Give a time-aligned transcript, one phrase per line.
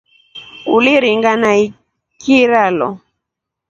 [0.73, 2.89] Uliringa na ikira lo.